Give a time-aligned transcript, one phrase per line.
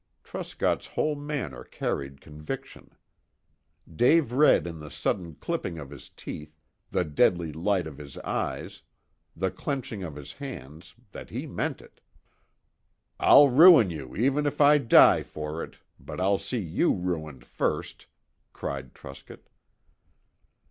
[0.23, 2.95] Truscott's whole manner carried conviction.
[3.87, 8.81] Dave read in the sudden clipping of his teeth, the deadly light of his eyes,
[9.35, 12.01] the clenching of his hands that he meant it.
[13.19, 18.07] "I'll ruin you even if I die for it, but I'll see you ruined first,"
[18.53, 19.49] cried Truscott.